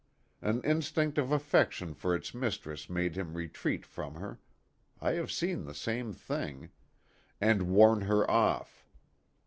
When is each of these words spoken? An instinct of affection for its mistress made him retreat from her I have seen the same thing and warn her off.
An 0.41 0.63
instinct 0.63 1.19
of 1.19 1.31
affection 1.31 1.93
for 1.93 2.15
its 2.15 2.33
mistress 2.33 2.89
made 2.89 3.15
him 3.15 3.35
retreat 3.35 3.85
from 3.85 4.15
her 4.15 4.39
I 4.99 5.11
have 5.11 5.31
seen 5.31 5.63
the 5.65 5.75
same 5.75 6.11
thing 6.11 6.71
and 7.39 7.69
warn 7.69 8.01
her 8.01 8.27
off. 8.27 8.83